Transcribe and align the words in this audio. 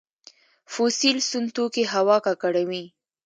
فوسیل 0.73 1.17
سون 1.29 1.45
توکي 1.55 1.83
هوا 1.93 2.17
ککړوي 2.25 2.83